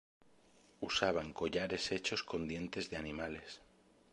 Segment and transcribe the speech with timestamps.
[0.79, 3.61] Usaban collares hechos con dientes de animales.